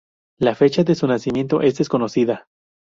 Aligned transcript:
La 0.39 0.55
fecha 0.55 0.83
de 0.83 0.95
su 0.95 1.05
nacimiento 1.05 1.61
es 1.61 1.77
desconocida. 1.77 2.47